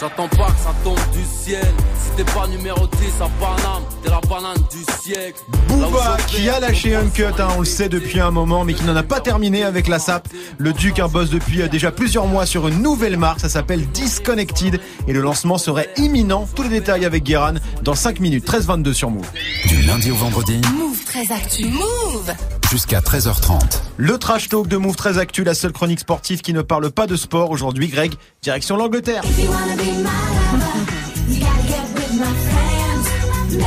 [0.00, 1.66] J'attends pas que ça tombe du ciel.
[2.02, 5.40] Si t'es pas numéroté, ça Paname, t'es la banane du siècle.
[5.68, 8.84] Booba qui a lâché un cut, hein, on le sait depuis un moment, mais qui
[8.84, 10.28] n'en a pas terminé avec la SAP.
[10.58, 13.86] Le Duc hein, bosse depuis euh, déjà plusieurs mois sur une nouvelle marque, ça s'appelle
[13.90, 16.48] Disconnected et le lancement serait imminent.
[16.54, 19.26] Tous les détails avec Guéran dans 5 minutes, 13-22 sur Move.
[19.66, 21.66] Du lundi au vendredi Move 13 Actu.
[21.66, 22.34] Move
[22.70, 23.60] jusqu'à 13h30.
[23.96, 27.06] Le trash talk de Move 13 Actu, la seule chronique sportive qui ne parle pas
[27.06, 27.50] de sport.
[27.50, 29.22] Aujourd'hui, Greg, direction l'Angleterre.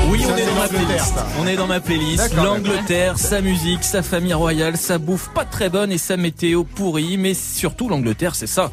[0.09, 1.13] Oui, on est dans ma playlist.
[1.39, 2.33] On est dans ma playlist.
[2.35, 7.17] L'Angleterre, sa musique, sa famille royale, sa bouffe pas très bonne et sa météo pourrie,
[7.17, 8.71] mais surtout l'Angleterre, c'est ça.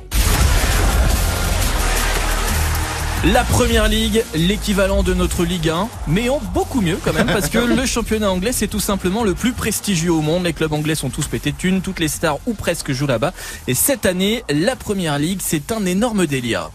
[3.33, 7.49] La première ligue, l'équivalent de notre Ligue 1, mais en beaucoup mieux quand même, parce
[7.49, 10.45] que le championnat anglais, c'est tout simplement le plus prestigieux au monde.
[10.45, 13.33] Les clubs anglais sont tous pétés de thunes, toutes les stars ou presque jouent là-bas.
[13.67, 16.71] Et cette année, la première ligue, c'est un énorme délire.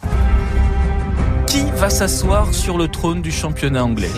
[1.50, 4.10] Qui va s'asseoir sur le trône du championnat anglais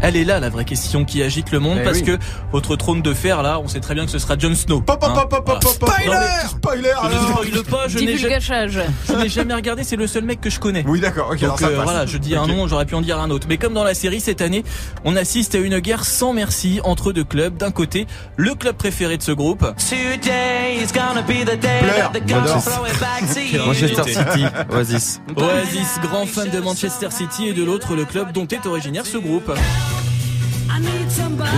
[0.00, 2.04] Elle est là la vraie question qui agite le monde Eh parce oui.
[2.04, 2.18] que
[2.50, 4.80] votre trône de fer là, on sait très bien que ce sera Jon Snow.
[4.80, 5.26] Pop, pop, hein.
[5.28, 5.90] pop, pop, pop, pop, pop.
[6.06, 7.64] Non, mais Spoiler Je ne alors.
[7.64, 8.80] pas, je n'ai jamais, Divulgachage.
[9.06, 10.82] je n'ai jamais regardé, c'est le seul mec que je connais.
[10.86, 11.84] Oui, d'accord, ok, alors Donc ça euh, passe.
[11.84, 12.48] voilà, je dis un Ok.
[12.48, 13.46] nom, j'aurais pu en dire un autre.
[13.50, 14.64] Mais comme dans la série cette année,
[15.04, 17.54] on assiste à une guerre sans merci entre deux clubs.
[17.56, 18.06] D'un côté,
[18.36, 19.74] le club préféré de ce groupe, Pleure,
[22.26, 22.62] j'adore.
[23.66, 28.46] Manchester City Oasis Oasis, grand fan de Manchester City, et de l'autre, le club dont
[28.46, 29.52] est originaire ce groupe.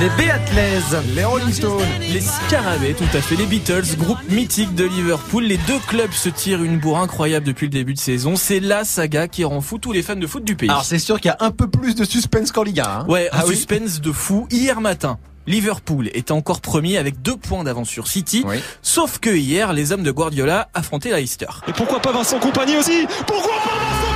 [0.01, 0.97] Les Béatlaises.
[1.15, 1.83] Les Rolling Stones.
[2.01, 3.37] Les Scarabées, tout à fait.
[3.37, 5.45] Les Beatles, groupe mythique de Liverpool.
[5.45, 8.35] Les deux clubs se tirent une bourre incroyable depuis le début de saison.
[8.37, 10.71] C'est la saga qui rend fou tous les fans de foot du pays.
[10.71, 12.85] Alors c'est sûr qu'il y a un peu plus de suspense qu'en Ligue 1.
[12.85, 13.07] hein.
[13.09, 14.47] Ouais, un Ah oui suspense de fou.
[14.51, 18.43] Hier matin, Liverpool était encore premier avec deux points d'avance sur City.
[18.47, 18.57] Oui.
[18.81, 21.47] Sauf que hier, les hommes de Guardiola affrontaient Leicester.
[21.69, 23.07] Et pourquoi pas Vincent Compagnie aussi?
[23.27, 24.12] Pourquoi pas Vincent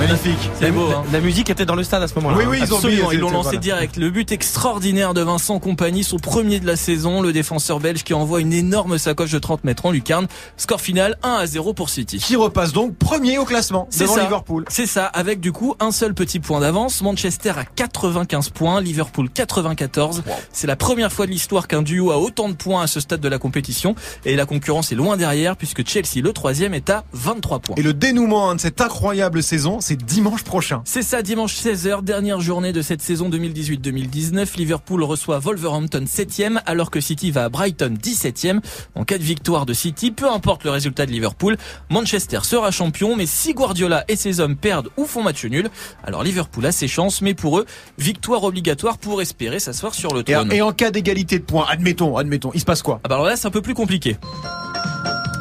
[0.00, 0.50] Magnifique.
[0.58, 2.38] C'est beau, hein La musique était dans le stade à ce moment-là.
[2.38, 3.60] Oui, oui, ils ont Absolument, mis- ils l'ont lancé voilà.
[3.60, 3.98] direct.
[3.98, 8.14] Le but extraordinaire de Vincent Compagnie, son premier de la saison, le défenseur belge qui
[8.14, 10.26] envoie une énorme sacoche de 30 mètres en lucarne.
[10.56, 12.16] Score final 1 à 0 pour City.
[12.16, 14.22] Qui repasse donc premier au classement C'est devant ça.
[14.22, 14.64] Liverpool.
[14.70, 17.02] C'est ça, avec du coup un seul petit point d'avance.
[17.02, 20.22] Manchester à 95 points, Liverpool 94.
[20.50, 23.20] C'est la première fois de l'histoire qu'un duo a autant de points à ce stade
[23.20, 23.94] de la compétition.
[24.24, 27.76] Et la concurrence est loin derrière puisque Chelsea, le troisième, est à 23 points.
[27.76, 30.82] Et le dénouement hein, de cette incroyable saison, c'est dimanche prochain.
[30.84, 34.56] C'est ça, dimanche 16h, dernière journée de cette saison 2018-2019.
[34.56, 38.60] Liverpool reçoit Wolverhampton 7e, alors que City va à Brighton 17e.
[38.94, 41.56] En cas de victoire de City, peu importe le résultat de Liverpool,
[41.88, 45.68] Manchester sera champion, mais si Guardiola et ses hommes perdent ou font match nul,
[46.04, 47.66] alors Liverpool a ses chances, mais pour eux,
[47.98, 50.52] victoire obligatoire pour espérer s'asseoir sur le trône.
[50.52, 53.00] et en cas d'égalité de points, admettons, admettons, il se passe quoi?
[53.02, 54.18] Ah bah alors là, c'est un peu plus compliqué.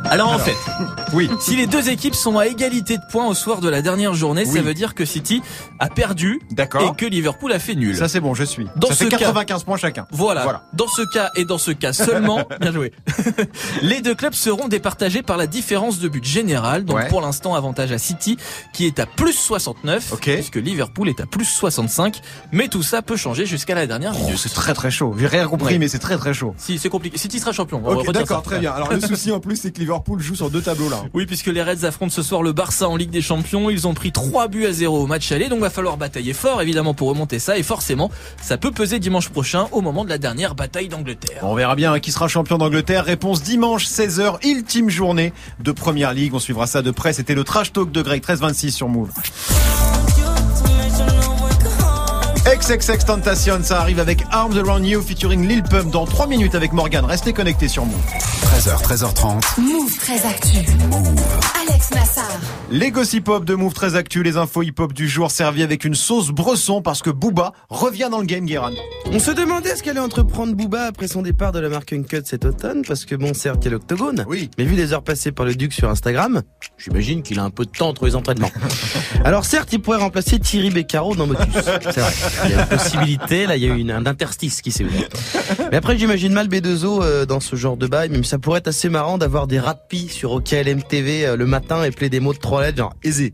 [0.06, 0.56] Alors, en fait,
[1.14, 1.30] Oui.
[1.40, 4.44] si les deux équipes sont à égalité de points au soir de la dernière journée,
[4.48, 4.54] Oui.
[4.54, 5.42] ça veut dire que City
[5.80, 7.96] a perdu et que Liverpool a fait nul.
[7.96, 8.68] Ça c'est bon, je suis.
[8.76, 10.08] Dans ça ce fait cas- 95 points chacun.
[10.12, 10.44] Voilà.
[10.44, 10.64] Voilà.
[10.74, 12.92] Dans ce cas et dans ce cas seulement, bien joué.
[13.82, 16.86] Les deux clubs seront départagés par la différence de but général.
[16.86, 17.08] Donc Ouais.
[17.08, 18.38] pour l'instant, avantage à City
[18.74, 20.32] qui est à plus 69, Ok.
[20.34, 22.22] puisque Liverpool est à plus 65.
[22.52, 24.38] Mais tout ça peut changer jusqu'à la dernière Oh, minute.
[24.40, 25.14] c'est très très chaud.
[25.18, 25.80] J'ai rien compris, Ouais.
[25.80, 26.54] mais c'est très très chaud.
[26.58, 27.82] Si c'est compliqué, City sera champion.
[28.12, 28.72] D'accord, très bien.
[28.72, 29.89] Alors le souci en plus, c'est que Liverpool
[30.20, 31.04] joue sur deux tableaux là.
[31.14, 33.70] Oui, puisque les Reds affrontent ce soir le Barça en Ligue des Champions.
[33.70, 36.62] Ils ont pris 3 buts à 0 au match aller, donc va falloir batailler fort
[36.62, 37.58] évidemment pour remonter ça.
[37.58, 41.40] Et forcément, ça peut peser dimanche prochain au moment de la dernière bataille d'Angleterre.
[41.44, 43.06] On verra bien hein, qui sera champion d'Angleterre.
[43.06, 46.34] Réponse dimanche 16h, ultime journée de Première Ligue.
[46.34, 47.14] On suivra ça de près.
[47.14, 49.10] C'était le trash talk de Greg 1326 sur Move.
[52.46, 56.74] XXX Tentation, ça arrive avec Arms Around You featuring Lil Pump dans 3 minutes avec
[56.74, 57.04] Morgan.
[57.06, 58.00] Restez connectés sur Move.
[58.56, 59.62] 13h, 13h30.
[59.62, 60.58] Move très actu.
[61.62, 62.26] Alex Nassar.
[62.72, 65.86] Les gossip hop de Move très actu, les infos hip hop du jour servis avec
[65.86, 68.72] une sauce bresson parce que Booba revient dans le game, Guéran.
[69.12, 72.46] On se demandait ce qu'allait entreprendre Booba après son départ de la marque Uncut cet
[72.46, 74.24] automne, parce que bon, certes, il y a l'octogone.
[74.28, 74.50] Oui.
[74.58, 76.44] Mais vu les heures passées par le Duc sur Instagram,
[76.78, 78.52] j'imagine qu'il a un peu de temps entre les entraînements.
[79.26, 81.48] Alors certes, il pourrait remplacer Thierry Beccaro dans Motus.
[81.54, 82.14] C'est vrai.
[82.46, 84.84] Il y a une possibilité, là, il y a eu une, un interstice qui s'est
[84.84, 85.08] ouvert.
[85.72, 88.68] Mais après, j'imagine mal B2O euh, dans ce genre de bail, même ça pourrait être
[88.68, 92.34] assez marrant d'avoir des rapis sur OKLM TV euh, le matin et player des mots
[92.34, 93.34] de trois lettres, genre aisé.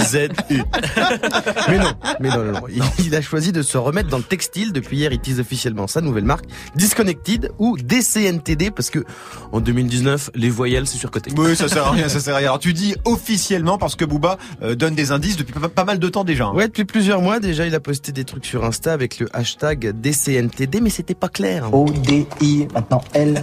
[0.00, 0.62] Z U.
[1.68, 2.60] Mais non, mais non, non, non.
[2.68, 4.72] Il, il a choisi de se remettre dans le textile.
[4.72, 6.44] Depuis hier, il tease officiellement sa nouvelle marque,
[6.76, 9.04] Disconnected ou DCNTD, parce que
[9.52, 11.30] en 2019, les voyelles, c'est surcoté.
[11.36, 12.48] Oui, ça sert à rien, ça sert à rien.
[12.48, 15.98] Alors tu dis officiellement parce que Booba euh, donne des indices depuis pas, pas mal
[15.98, 16.46] de temps déjà.
[16.46, 16.52] hein.
[16.54, 19.98] Ouais, depuis plusieurs mois déjà, il a posté des trucs sur Insta avec le hashtag
[19.98, 21.72] DCNTD, mais c'était pas clair.
[21.72, 23.42] O-D-I, maintenant L.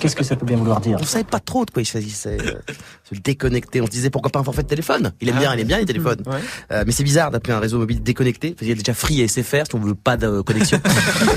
[0.00, 2.38] Qu'est-ce que ça peut bien vouloir dire On savait pas trop de quoi il s'agissait.
[2.40, 2.54] euh,
[3.12, 3.82] se déconnecter.
[3.82, 5.12] On se disait pourquoi pas un forfait de téléphone.
[5.20, 5.40] Il aime Ah.
[5.40, 6.22] bien, il aime bien les téléphones.
[6.24, 6.38] Ouais.
[6.72, 8.50] Euh, mais c'est bizarre d'appeler un réseau mobile déconnecté.
[8.52, 10.80] parce qu'il y a déjà Free et SFR si on veut pas de connexion.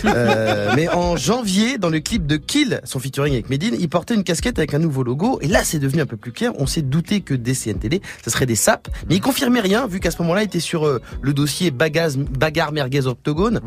[0.06, 4.14] Euh, mais en janvier, dans le clip de Kill, son featuring avec Medine, il portait
[4.16, 5.40] une casquette avec un nouveau logo.
[5.42, 6.52] Et là, c'est devenu un peu plus clair.
[6.58, 8.88] On s'est douté que DCNTD, ce serait des SAP.
[9.10, 12.18] Mais il confirmait rien, vu qu'à ce moment-là, il était sur euh, le dossier bagaz,
[12.38, 13.60] bagarre merguez octogone.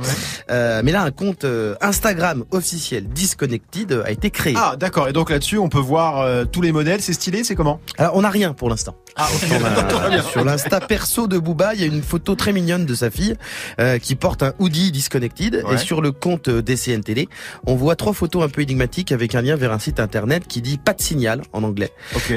[0.50, 4.54] Euh, mais là, un compte euh, Instagram officiel Disconnected euh, a été créé.
[4.56, 7.54] Ah d'accord, et donc là-dessus on peut voir euh, tous les modèles, c'est stylé, c'est
[7.54, 7.80] comment?
[7.98, 8.96] Alors, on n'a rien pour l'instant.
[9.16, 9.64] Ah ok, On
[10.18, 13.11] a- sur l'insta perso de Booba, il y a une photo très mignonne de sa
[13.11, 13.35] fille
[13.80, 15.62] euh, qui porte un hoodie disconnected.
[15.66, 15.74] Ouais.
[15.74, 17.28] Et sur le compte DCNTD,
[17.66, 20.62] on voit trois photos un peu énigmatiques avec un lien vers un site internet qui
[20.62, 21.90] dit pas de signal en anglais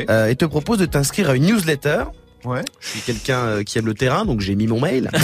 [0.10, 2.04] euh, et te propose de t'inscrire à une newsletter.
[2.46, 2.62] Ouais.
[2.82, 5.10] Je suis quelqu'un euh, qui aime le terrain, donc j'ai mis mon mail.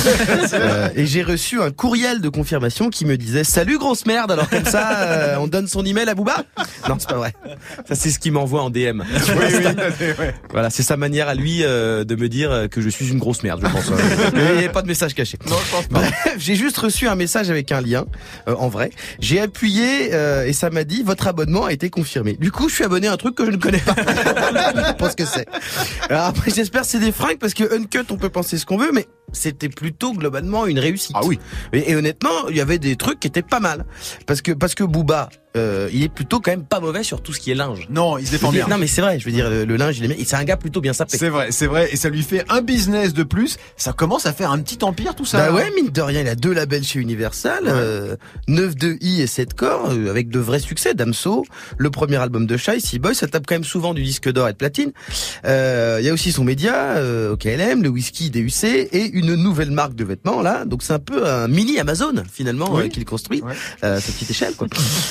[0.51, 4.49] Euh, et j'ai reçu un courriel de confirmation qui me disait Salut grosse merde, alors
[4.49, 6.43] comme ça, euh, on donne son email à Booba?
[6.87, 7.33] Non, c'est pas vrai.
[7.87, 9.01] Ça, c'est ce qu'il m'envoie en DM.
[9.01, 9.05] Oui,
[9.37, 9.65] oui,
[10.19, 10.33] ouais.
[10.51, 13.43] Voilà, c'est sa manière à lui euh, de me dire que je suis une grosse
[13.43, 13.91] merde, je pense.
[14.33, 15.37] Il n'y a pas de message caché.
[15.47, 15.99] Non, je pense pas.
[15.99, 18.05] Bref, j'ai juste reçu un message avec un lien,
[18.47, 18.91] en vrai.
[19.19, 22.33] J'ai appuyé et ça m'a dit votre abonnement a été confirmé.
[22.39, 23.95] Du coup, je suis abonné à un truc que je ne connais pas.
[23.97, 25.47] je ce que c'est.
[26.09, 28.77] Alors après, j'espère c'est des des fringues parce que Uncut, on peut penser ce qu'on
[28.77, 31.15] veut, mais c'était plutôt globalement une réussite.
[31.15, 31.39] Ah oui.
[31.73, 33.85] Et, et honnêtement, il y avait des trucs qui étaient pas mal.
[34.25, 37.33] Parce que, parce que Booba, euh, il est plutôt quand même pas mauvais sur tout
[37.33, 37.87] ce qui est linge.
[37.89, 38.67] Non, il se défend bien.
[38.67, 40.57] Non, mais c'est vrai, je veux dire, le, le linge, il est C'est un gars
[40.57, 41.17] plutôt bien sapé.
[41.17, 43.57] C'est vrai, c'est vrai, et ça lui fait un business de plus.
[43.75, 45.39] Ça commence à faire un petit empire tout ça.
[45.39, 48.15] Bah ouais, mine de rien, il a deux labels chez Universal, euh,
[48.47, 50.93] 9 de I et 7 corps, euh, avec de vrais succès.
[50.93, 51.43] Damso,
[51.77, 54.49] le premier album de Shy, Sea Boy, ça tape quand même souvent du disque d'or
[54.49, 54.91] et de platine.
[55.45, 59.71] Euh, Il y a aussi son média, euh, OKLM, le whisky DUC et une nouvelle
[59.71, 60.65] marque de vêtements là.
[60.65, 62.83] Donc c'est un peu un mini Amazon finalement Oui.
[62.85, 63.41] euh, qu'il construit
[63.83, 64.55] euh, à sa petite échelle.
[64.55, 64.67] Quoi.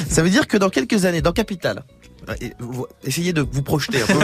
[0.09, 1.85] ça veut dire que dans quelques années, dans Capital.
[2.29, 2.67] Euh,
[3.05, 4.15] Essayez de vous projeter un peu.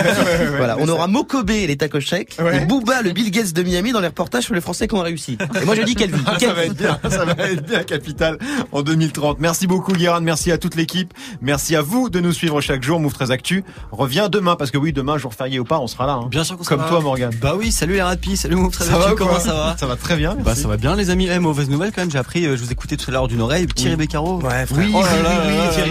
[0.57, 2.63] voilà, on aura Mokobe et les Takoshek Ouais.
[2.63, 5.01] et Booba, le Bill Gates de Miami dans les reportages sur les Français qui ont
[5.03, 5.39] réussi.
[5.61, 6.23] Et moi je dis quelle vie.
[6.27, 8.39] Ah, quelle ça va être bien, ça va être bien, Capital,
[8.73, 9.39] en 2030.
[9.41, 10.21] Merci beaucoup, Guérin.
[10.21, 11.13] Merci à toute l'équipe.
[11.41, 12.99] Merci à vous de nous suivre chaque jour.
[13.01, 16.07] Move 13 Actu revient demain, parce que oui, demain, jour férié ou pas, on sera
[16.07, 16.13] là.
[16.15, 16.27] hein.
[16.31, 17.05] Bien sûr qu'on Comme sera toi, là.
[17.05, 17.31] Morgan.
[17.41, 20.17] Bah oui, salut les rapis, salut Ça va ou comment ça va Ça va très
[20.17, 20.35] bien.
[20.35, 21.29] Bah ça va bien les amis.
[21.31, 23.41] Eh, mauvaise nouvelle quand même, j'ai appris, euh, je vous écoutais tout à l'heure d'une
[23.41, 24.41] oreille, Thierry Beccaro.
[24.43, 24.79] Ouais, frère.
[24.79, 25.91] Oui, Oh oui, là oui, là oui, Thierry.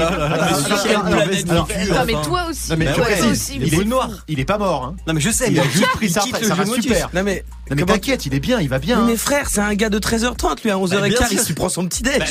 [2.04, 2.70] Ah, Mais Non, toi aussi.
[2.72, 3.60] Non, mais Bah ouais, aussi.
[3.62, 4.10] il, est noir.
[4.28, 4.84] Il est pas mort.
[4.86, 4.96] Hein.
[5.08, 7.10] Non mais je sais, Il a juste pris sa retraite, ça va super.
[7.14, 9.06] Non mais, Non, mais comment- t'inquiète, il est bien, il va bien.
[9.06, 11.86] Mais, frère, c'est un gars de 13h30, lui à 11h15, Bah, il se prend son
[11.88, 12.20] petit déj.
[12.20, 12.26] Bah,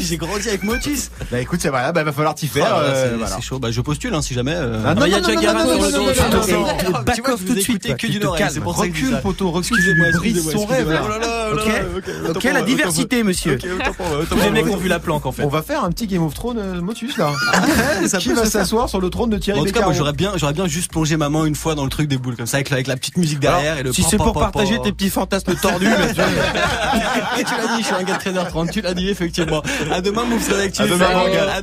[0.00, 1.10] j'ai grandi avec Motus.
[1.30, 2.74] Bah écoute, c'est voilà, bah va falloir t'y Oh faire.
[2.76, 4.54] euh, c'est- chaud, bah je postule hein, si jamais.
[4.54, 4.82] euh.
[4.86, 6.92] Ah, non, il y a déjà sur non, le dos.
[7.04, 7.96] back off tout de suite.
[7.96, 11.00] que dis Recule, poteau, recule, excusez-moi, son rêve
[12.34, 13.58] Ok, la diversité, monsieur.
[14.42, 15.42] les mecs ont vu la planque en fait.
[15.44, 17.32] On va faire un petit Game of Thrones Motus là.
[18.20, 20.12] Ça Qui peut va s'asseoir sur le trône de Thierry En tout cas, moi j'aurais
[20.12, 22.46] bien, j'aurais bien juste plongé ma main une fois dans le truc des boules comme
[22.46, 23.92] ça avec la, avec la petite musique derrière et le.
[23.92, 24.50] Si c'est pour pa, pa.
[24.52, 28.70] partager tes petits fantasmes tordus, mais tu l'as dit, je suis un gars de 13h30,
[28.70, 29.62] tu l'as dit effectivement.
[29.90, 31.48] À demain, demain, Morgane.
[31.48, 31.62] À